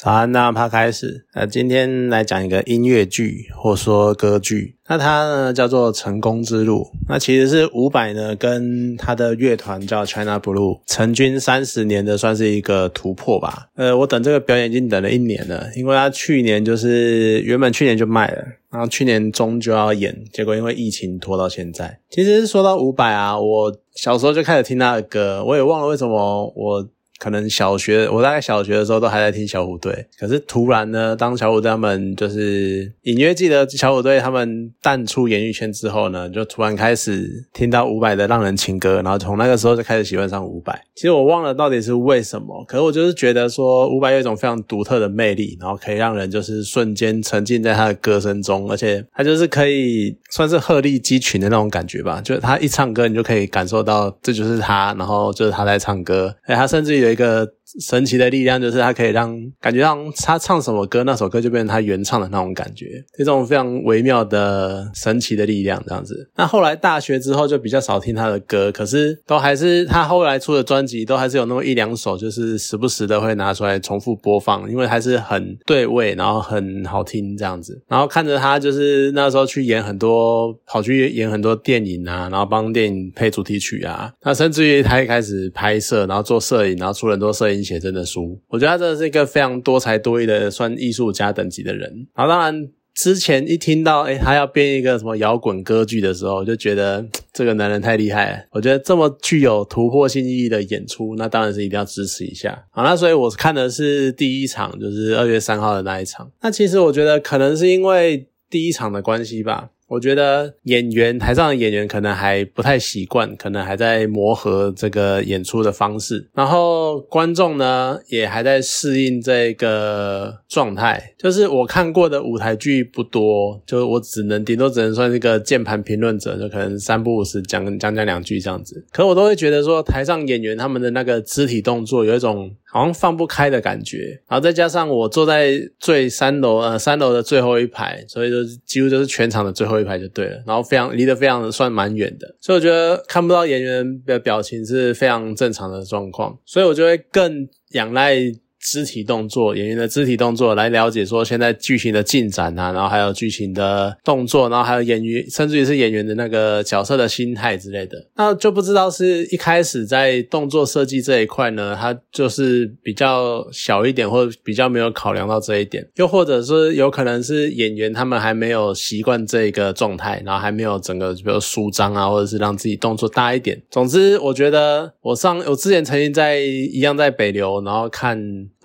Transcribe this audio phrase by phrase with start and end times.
[0.00, 1.26] 早安，那趴开始。
[1.34, 4.76] 呃，今天来讲一个音乐剧，或说歌剧。
[4.86, 6.82] 那它呢叫做《成功之路》。
[7.08, 13.70] 那其实是伍佰呢跟他的乐团叫 China Blue 成军三十年的，算是一个突破吧。
[13.74, 21.98] 呃，我等这个表演已经等了一年了，因为他去年就是原本去年就卖了，然后去年中就要演，结果因为疫情拖到现在。
[22.08, 26.88] 其实说到伍佰啊，我小时候就开始听他的歌，我也忘了为什么我。
[27.18, 40.78] 可能小学，我大概小学的时候都还在听小虎队，可是突然呢，当小虎队他们就是隐约记得小虎队他们淡出演艺圈之后呢，就突然开始听到伍佰的《浪人情歌》，然后从那个时候就开始喜欢上伍佰。
[40.94, 57.12] 其实我忘了到底是为什么，可是我就是觉得说伍佰有一种非常独特的魅力，然后可以让人就是瞬间沉浸在他的歌声中，而且他就是可以算是鹤立鸡群的那种感觉吧，就是他一唱歌，你就可以感受到这就是他，然后就是他在唱歌，哎，他甚至有于。
[57.12, 62.86] 一个神奇的力量，就是它可以让感觉让他唱什么歌，那首歌就变成他原唱的那种感觉，
[63.16, 66.30] 这种非常微妙的神奇的力量，这样子。
[66.36, 77.80] 那后来大学之后就比较少听他的歌，可是都还是他后来出的专辑，都还是有那么一两首，就是时不时的会拿出来重复播放，因为还是很对味，然后很好听这样子。
[77.88, 88.40] 然后看着他就是那时候去演很多，跑去演很多电影啊，然后帮电影配主题曲啊，那甚至于他一开始拍摄，然后做摄影，然后出了很多摄影写真的书。
[88.48, 92.06] 我觉得他真的是一个非常多才多艺的，算艺术家等级的人。
[92.14, 98.38] 然后当然之前一听到哎他要编一个什么摇滚歌剧的时候，就觉得这个男人太厉害了。
[98.50, 102.66] 我觉得这么具有突破性意义的演出，那当然是一定要支持一下。
[102.70, 106.30] 好，那所以我看的是第一场，就是二月三号的那一场。
[106.42, 109.70] 那其实我觉得可能是因为第一场的关系吧。
[109.88, 116.28] 我觉得演员台上的演员可能还不太习惯，可能还在磨合这个演出的方式。
[116.34, 121.14] 然后观众呢也还在适应这个状态。
[121.18, 128.84] 就是我看过的舞台剧不多，就我只能顶多只能算是一个键盘评论者，就可能三不五时讲讲讲两句这样子。
[128.92, 132.54] 可我都会觉得说，台上演员他们的那个肢体动作有一种。
[132.70, 140.42] 好像放不开的感觉，然后再加上我坐在最三楼呃三楼的最后一排，所以就几乎就是全场的最后一排就对了。
[140.46, 148.16] 然后非常离得非常的算蛮远的，所以我觉得看不到演员的表情是非常正常的状况，所以我就会更仰赖。
[148.60, 173.60] 肢体动作，演员的肢体动作来了解说现在剧情的进展啊，然后还有剧情的动作，然后还有演员，甚至于是演员的那个角色的心态之类的，那就不知道是一开始在动作设计这一块呢，它就是比较小一点，或者比较没有考量到这一点，又或者是有可能是演员他们还没有习惯这个状态，然后还没有整个比如舒张啊，或者是让自己动作大一点。
[173.70, 178.18] 总之，我觉得我上我之前曾经在一样在北流，然后看。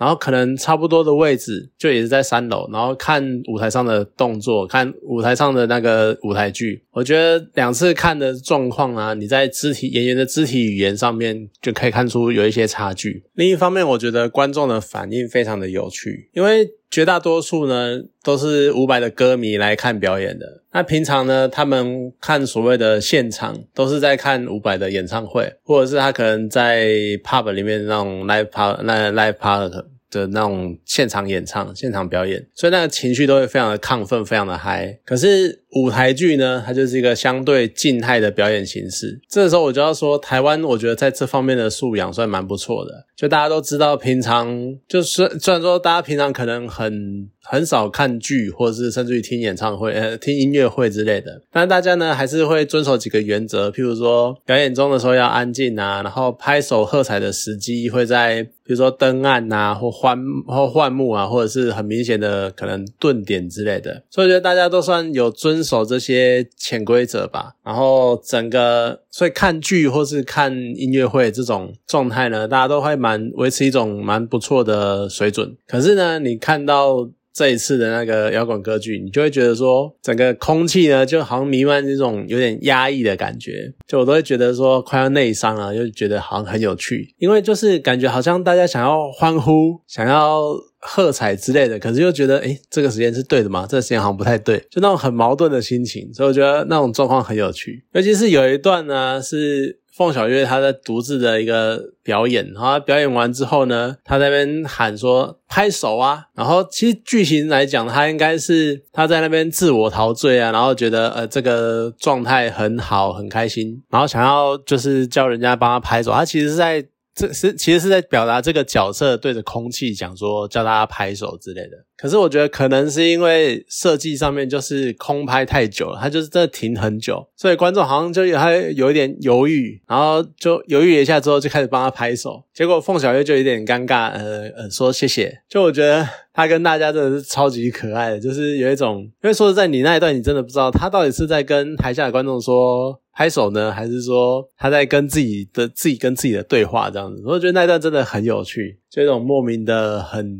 [0.04, 13.24] 然后可能差不多的位置就也是在三楼，然后看舞台上的动作，看舞台上的那个舞台剧，我觉得两次看的状况啊，你在肢体演员的肢体语言上面就可以看出有一些差距。
[13.32, 20.60] 另一方面，我觉得观众的反应非常的有趣，因为绝大多数呢都是伍佰的歌迷来看表演的。
[20.72, 26.88] 那平常呢，他们看所谓的现场，都是在看伍佰的演唱会，或者是他可能在
[27.24, 29.86] pub 里面那种 live pub 那 live pub。
[30.14, 34.98] 的那种现场演唱、现场表演，所以那个情绪都会非常的亢奋、非常的嗨。
[35.04, 39.20] 可是舞台剧呢，它就是一个相对静态的表演形式。
[39.28, 43.06] 这时候我就要说，台湾我觉得在这方面的素养算蛮不错的。
[43.16, 47.28] 就大家都知道，平常就是虽然说大家平常可能很。
[47.46, 51.42] 很少看剧，或者是甚至于听演唱会、呃听音乐会之类的。
[51.52, 64.02] 但大家呢还是会遵守几个原则，譬如说表演中的时候要安静啊，然后拍手喝彩的时机会在比如说灯暗啊，或换或换幕啊，或者是很明显的可能顿点之类的。
[64.08, 67.54] 所以我觉得大家都算有遵守这些潜规则吧。
[67.64, 75.56] 然后整个所以看剧或是看音乐会这种状态呢，大家都会蛮维持一种蛮不错的水准。
[75.66, 77.08] 可是呢，你看到。
[77.34, 90.44] 这一次的那个摇滚歌剧，你就会觉得说，整个空气呢就好像弥漫这种有点压抑的感觉，就我都会觉得说快要内伤了，就觉得好像很有趣，因为就是感觉好像大家想要欢呼、想要
[90.78, 93.66] 喝彩之类的，可是又觉得诶这个时间是对的吗？
[93.68, 99.80] 这个时间好像不太对，就那种很矛盾的心情，所以我觉得那种状况很有趣，尤其是有一段呢是。
[99.96, 121.84] 凤小岳他在独自的一个表演，然后表演完之后呢，他在那边喊说拍手啊，然后其实剧情来讲，他应该是他在那边自我陶醉啊，然后觉得呃这个状态很好，很开心，然后想要就是叫人家帮他拍手，他其实是在这是其实是在表达这个角色对着空气讲说叫大家拍手之类的。
[121.96, 135.42] 可是我觉得可能是因为设计上面就是空拍太久了，他就是真的停很久，所以观众好像就有他有一点犹豫，然后就犹豫了一下之后就开始帮他拍手，结果凤小岳就有点尴尬，呃呃说谢谢。
[135.48, 147.22] 就我觉得他跟大家真的是超级可爱的，就是有一种，因为说实在，你那一段你真的不知道他到底是在跟台下的观众说拍手呢，还是说他在跟自己的自己跟自己的对话这样子。
[147.24, 150.38] 我觉得那段真的很有趣，就一种莫名的很。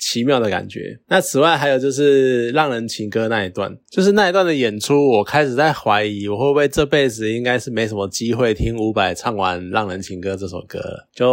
[0.00, 0.98] 奇妙的感觉。
[1.06, 11.08] 那此外还有就是《浪人情歌》那一段，就是那一段的演出，我开始在怀疑我会不会这辈子应该是没什么机会听伍佰唱完《浪人情歌》这首歌了。
[11.14, 11.26] 就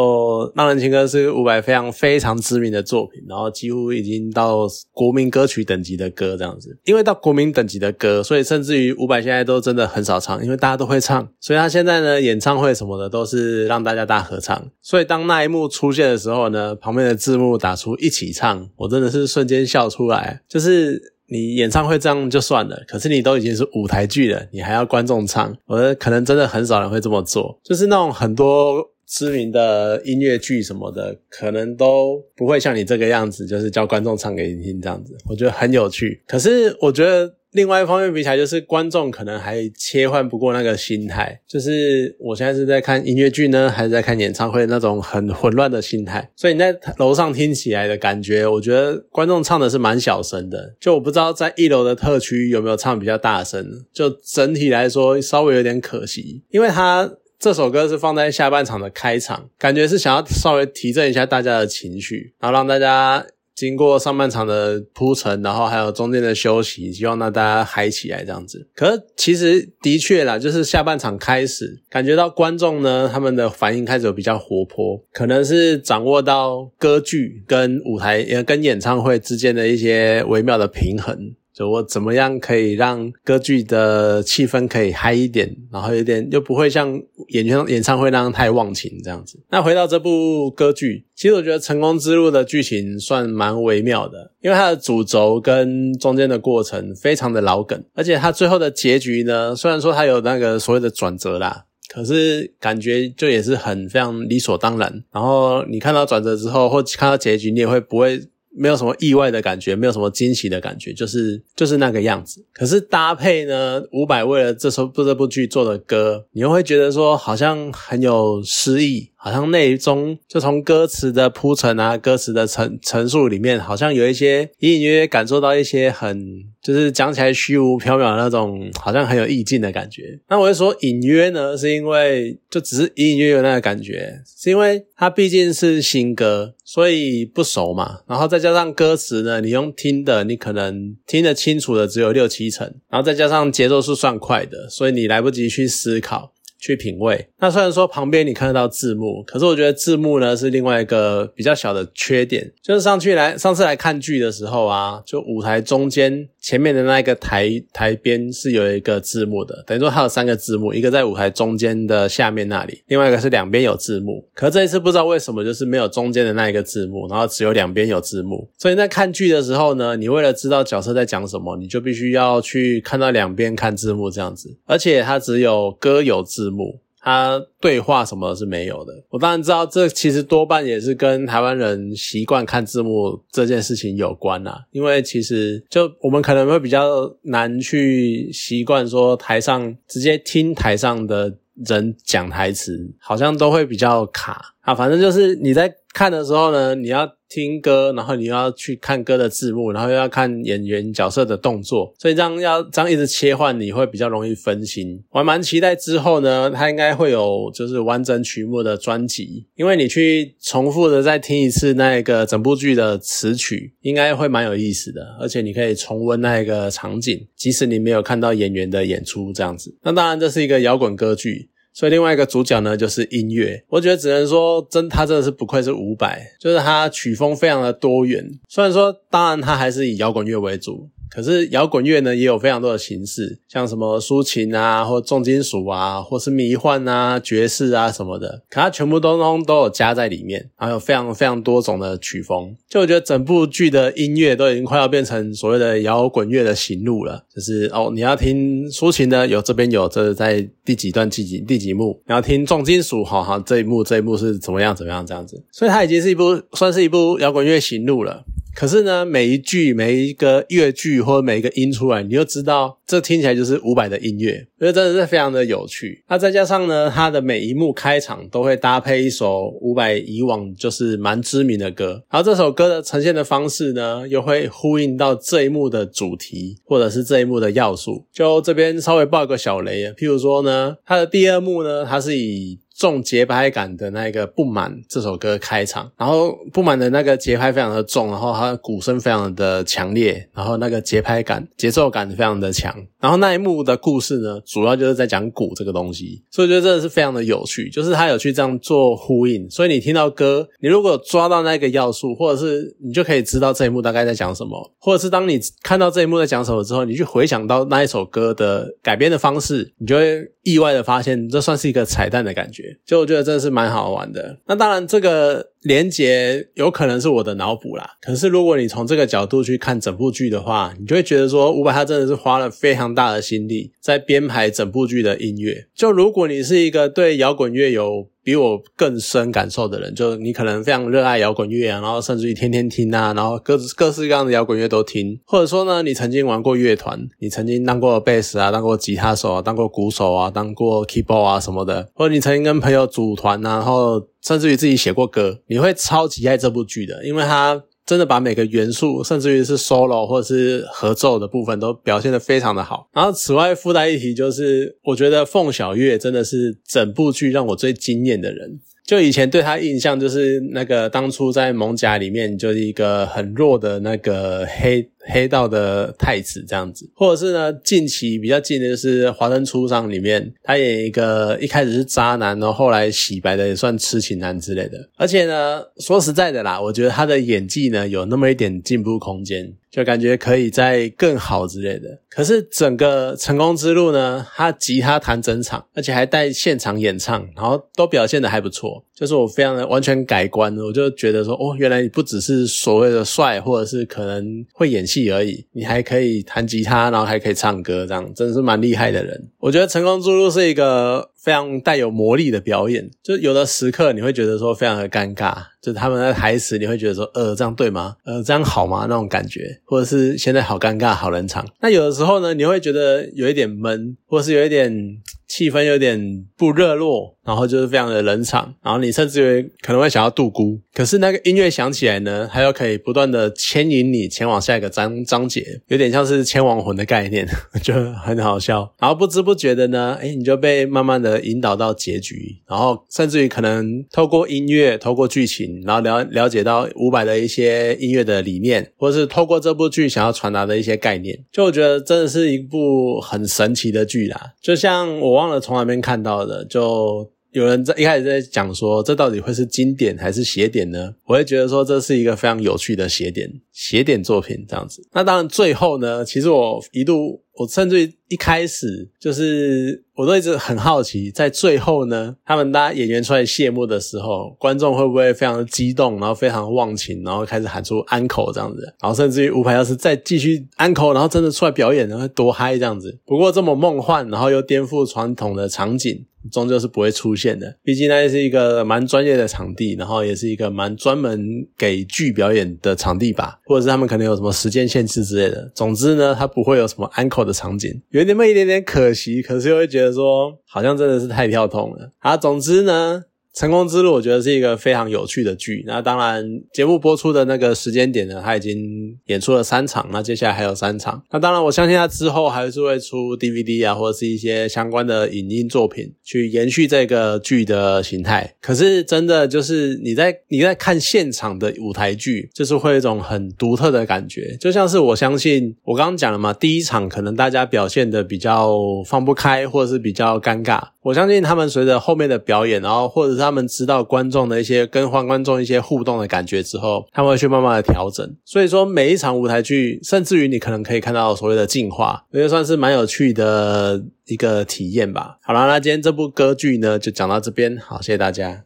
[0.55, 6.77] 《浪人情歌》是伍佰非常非常知名的作品，然后几乎已经到国民歌曲等级的歌这样子。
[6.83, 14.69] 因为到国民等级的歌，所以甚至于伍佰现在都真的很少唱，因为大家都会唱，所以他现在呢演唱会什么的都是让大家大合唱。
[14.81, 18.56] 所以当那一幕出现的时候呢，旁边的字幕打出一起唱。
[18.75, 36.23] 我真的是瞬间笑出来，就是你演唱会这样就算了，可是你都已经是舞台剧了，你还要观众唱，我觉得可能真的很少人会这么做，就是那种很多知名的音乐剧什么的，可能都不会像你这个样子，就是叫观众唱给你听这样子，我觉得很有趣。
[36.27, 37.35] 可是我觉得。
[37.57, 46.29] 另外一方面比起来，就是观众可能还切换不过那个心态，就是我现在是在看音乐剧呢，还是在看演唱会那种很混乱的心态。
[46.35, 50.75] 所以你在楼上听起来的感觉，我觉得观众唱的是蛮小声的。
[50.79, 53.83] 就我不知道在一楼的特区有没有唱比较大声。
[53.91, 63.25] 就整体来说，稍微有点可惜，因为他这首歌是放在下半场的开场，感觉是想要稍微提振一下大家的情绪，然后让大家。
[63.57, 68.67] 经过上半场的铺陈，然后还有中间的休息，希望让大家嗨起来这样子。
[68.75, 81.33] 可是其实的确啦，就是下半场开始，感觉到观众呢，他们的反应开始有比较活泼，可能是掌握到歌剧跟舞台跟演唱会之间的一些微妙的平衡。
[81.57, 89.39] 就我怎么样可以让歌剧的气氛可以嗨一点，然后有点又不会像演唱演唱会那样太忘情这样子。
[89.49, 105.03] 那回到这部歌剧，其实我觉得《成功之路》的剧情算蛮微妙的，因为它的主轴跟中间的过程非常的老梗，而且它最后的结局呢，虽然说它有那个所谓的转折啦，可是感觉就也是很非常理所当然。
[105.11, 108.21] 然后你看到转折之后，或看到结局，你也会不会？
[108.57, 112.43] 没有什么意外的感觉，没有什么惊喜的感觉，就是就是那个样子。
[112.53, 119.11] 可是搭配呢，伍佰为了这首不这部剧做的歌，你又会觉得说好像很有诗意。
[119.27, 130.17] 好像内中就从歌词的铺陈啊，歌词的陈陈述里面，好像有一些隐隐约约感受到一些很，就是讲起来虚无缥缈的那种，好像很有意境的感觉。
[130.29, 137.99] 那我会说隐约呢，是因为就只是隐隐约约那个感觉，是因为它毕竟是新歌，所以不熟嘛。
[138.07, 146.31] 然后再加上歌词呢，你用听的，你可能听得清楚的只有六七成，然后再加上节奏是算快的，所以你来不及去思考。
[146.59, 147.27] 去品味。
[147.39, 152.51] 那虽然说旁边你看得到字幕，可是我觉得字幕呢是另外一个比较小的缺点。
[152.63, 164.27] 就是上去来上次来看剧的时候啊，就舞台中间前面的那个台台边是有一个字幕的，等于说它有三个字幕，一个在舞台中间的下面那里，另外一个是两边有字幕。
[164.33, 168.49] 可这一次不知道为什么就是没有中间的那一个字幕，然后只有两边有字幕。
[168.57, 176.46] 所以在看剧的时候呢，你为了知道角色在讲什么，你就必须要去看到两边看字幕这样子，而且它只有歌有字。
[176.47, 178.93] 字幕，他对话什么是没有的。
[179.09, 184.65] 我当然知道，这其实多半也是跟台湾人习惯看字幕这件事情有关啦。
[184.71, 191.37] 因为其实就我们可能会比较难去习惯说台上直接听台上的
[191.67, 194.73] 人讲台词，好像都会比较卡啊。
[194.73, 197.16] 反正就是你在看的时候呢，你要。
[197.29, 205.03] 听歌，然后你又要去看歌的字幕，然后又要看演员角色的动作，所以这样要这样一直切换，你会比较容易分心。
[205.11, 219.75] 我还蛮期待之后呢，它应该会有就是完整曲目的专辑，因为你去重复的再听一次那个整部剧的词曲，应该会蛮有意思的，而且你可以重温那个场景，即使你没有看到演员的演出这样子。
[219.81, 221.49] 那当然，这是一个摇滚歌剧。
[221.77, 223.63] 所以另外一个主角呢，就是音乐。
[223.69, 228.27] 我觉得只能说，真他真的是不愧是伍佰，就是他曲风非常的多元。
[228.49, 242.55] 虽然说，当然他还是以摇滚乐为主，可是摇滚乐呢，也有非常多的形式，像什么抒情啊，或重金属啊，或是迷幻啊、爵士啊什么的，可它全部都都都有加在里面，还有非常非常多种的曲风。
[242.69, 258.23] 就我觉得整部剧的音乐都已经快要变成所谓的摇滚乐的行路了，就是哦，你要听抒情的，有这边有这在第几段第几第几幕，你要听重金属，好好这一幕这一幕是怎么样怎么样这样子，所以它已经是一部算是一部摇滚乐行路了。
[258.57, 266.03] 可是呢，每一句、每一个乐句或者每一个音出来，你就知道这听起来就是伍佰的音乐，我觉得真的是非常的有趣。
[266.09, 278.07] 那再加上呢，他的每一幕开场都会搭配一首伍佰以往就是蛮知名的歌，然后这首歌的呈现的方式呢，又会呼应到这一幕的主题或者是这一幕的要素。
[278.11, 292.75] 就这边稍微爆个小雷啊，譬如说呢，他的第二幕呢，它是以重节拍感的那个不满这首歌开场，然后不满的那个节拍非常的重，然后它的鼓声非常的强烈，然后那个节拍感、节奏感非常的强。
[292.99, 299.49] 然后那一幕的故事呢，主要就是在讲鼓这个东西，所以我觉得真的是非常的有趣，就是他有去这样做呼应。
[299.49, 312.66] 所以你听到歌，你如果抓到那个要素，或者是你就可以知道这一幕大概在讲什么，或者是当你看到这一幕在讲什么之后，你去回想到那一首歌的改编的方式，你就会意外的发现，这算是一个彩蛋的感觉。
[312.85, 314.39] 就我觉得真的是蛮好玩的。
[314.47, 317.91] 那当然，这个连结有可能是我的脑补啦。
[318.01, 325.67] 可是如果你从这个角度去看整部剧的话，你就会觉得说，伍佰他真的是花了非常大的心力在编排整部剧的音乐。
[325.75, 347.63] 就如果你是一个对摇滚乐有比我更深感受的人，就你可能非常热爱摇滚乐啊，然后甚至于天天听啊，然后各各式各样的摇滚乐都听，或者说呢，你曾经玩过乐团，你曾经当过贝斯啊，当过吉他手啊，当过鼓手啊，当过 keyboard 啊什么的，或者你曾经跟朋友组团啊，然后甚至于自己写过歌，你会超级爱这部剧的，因为它。
[347.87, 352.89] 真的把每个元素，甚至于是 solo 或是合奏的部分都表现得非常的好。
[352.93, 358.59] 然后此外附带一提，就是我觉得凤小岳真的是整部剧让我最惊艳的人。
[358.85, 364.89] 就以前对他印象就是那个当初在萌甲里面就是一个很弱的那个黑。
[365.09, 374.77] 黑道的太子这样子，或者是呢，近期比较近的就是《华灯初上》里面，他演一个一开始是渣男，然后后来洗白的也算痴情男之类的。
[374.95, 381.99] 而且呢，说实在的啦，我觉得他的演技呢有那么一点进步空间，就感觉可以再更好之类的。
[382.09, 394.96] 可是整个成功之路呢，他吉他弹整场，而且还带现场演唱，然后都表现的还不错，就是我非常的完全改观，我就觉得说，哦，原来你不只是所谓的帅，或者是可能会演戏。
[395.11, 399.29] 而已，你还可以弹吉他，然后还可以唱歌，这样真的是蛮厉害的人。
[399.39, 407.97] 我觉得《成功之路》是一个非常带有魔力的表演，就有的时刻你会觉得说非常的尴尬，就他们的台词你会觉得说，呃，这样对吗？
[408.05, 408.85] 呃，这样好吗？
[408.87, 411.45] 那种感觉，或者是现在好尴尬，好冷场。
[411.59, 415.01] 那有的时候呢，你会觉得有一点闷，或是有一点。
[415.29, 420.57] 气氛有点不热络，然后就是非常的冷场，然后你甚至于可能会想要度孤。
[420.73, 427.27] 可是那个音乐响起来呢，它又可以不断的牵引你前往下一个章章节，有点像是牵亡魂的概念，
[427.61, 428.73] 就很好笑。
[428.79, 441.19] 然后不知不觉的呢，哎，你就被慢慢的引导到结局，然后甚至于可能透过音乐、透过剧情，然后了了解到伍佰的一些音乐的理念，或者是透过这部剧想要传达的一些概念。
[441.33, 445.17] 就我觉得真的是一部很神奇的剧啦，就像我。
[445.17, 450.93] 忘了从哪边看到的，就有人在一开始在讲说，这到底会是经典还是邪典呢？
[451.07, 454.87] 我会觉得说，这是一个非常有趣的邪典邪典作品这样子。
[454.93, 472.97] 那当然，最后呢，其实我一度，我甚至一开始就是我都一直很好奇，在最后呢，他们大家演员出来谢幕的时候，观众会不会非常的激动，然后非常忘情，然后开始喊出安口这样子，然后甚至于吴牌要是再继续安口，然后真的出来表演，然后多嗨这样子。
[473.05, 476.05] 不过这么梦幻，然后又颠覆传统的场景。
[476.29, 481.25] 终究是不会出现的，毕竟那是一个蛮专业的场地，然后也是一个蛮专门
[481.57, 485.49] 给剧表演的场地吧，或者是他们可能有什么时间限制之类的。
[485.55, 491.91] 总之呢，它不会有什么 uncle 的场景，有那么一点点可惜，可是又会觉得说，好像真的是太跳痛了。
[491.99, 493.03] 啊，总之呢。
[493.37, 495.63] 成功之路，我觉得是一个非常有趣的剧。
[495.67, 501.03] 那当然，节目播出的那个时间点呢，它已经演出了三场，那接下来还有三场。
[501.11, 508.33] 那当然，我相信它之后还是会出 DVD 啊，或者是一些相关的影音作品，去延续这个剧的形态。
[508.41, 514.35] 可是，真的就是你在你在看现场的舞台剧，就是会有一种很独特的感觉。
[514.39, 520.59] 就像是我相信我刚刚讲了嘛，第一场可能大家表现的比较放不开，或者是比较尴尬。
[520.81, 523.26] 我相信他们随着后面的表演，然后或者是。
[523.27, 528.15] 他们知道观众的一些跟换观众一些互动的感觉之后，他们会去慢慢的调整。
[528.23, 535.17] 所以说每一场舞台剧，甚至于你可能可以看到所谓的进化，我觉得算是蛮有趣的一个体验吧。
[535.21, 538.43] 好啦，那今天这部歌剧呢就讲到这边，好，谢谢大家。